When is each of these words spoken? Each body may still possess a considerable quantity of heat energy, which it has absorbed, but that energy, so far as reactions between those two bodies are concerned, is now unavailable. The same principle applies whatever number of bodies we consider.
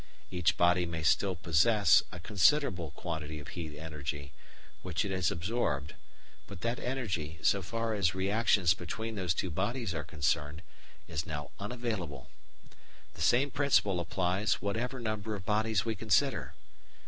Each 0.31 0.57
body 0.57 0.87
may 0.87 1.03
still 1.03 1.35
possess 1.35 2.01
a 2.11 2.19
considerable 2.19 2.89
quantity 2.89 3.39
of 3.39 3.49
heat 3.49 3.77
energy, 3.77 4.31
which 4.81 5.05
it 5.05 5.11
has 5.11 5.29
absorbed, 5.29 5.93
but 6.47 6.61
that 6.61 6.79
energy, 6.79 7.37
so 7.43 7.61
far 7.61 7.93
as 7.93 8.15
reactions 8.15 8.73
between 8.73 9.13
those 9.13 9.35
two 9.35 9.51
bodies 9.51 9.93
are 9.93 10.03
concerned, 10.03 10.63
is 11.07 11.27
now 11.27 11.51
unavailable. 11.59 12.31
The 13.13 13.21
same 13.21 13.51
principle 13.51 13.99
applies 13.99 14.55
whatever 14.59 14.99
number 14.99 15.35
of 15.35 15.45
bodies 15.45 15.85
we 15.85 15.93
consider. 15.93 16.55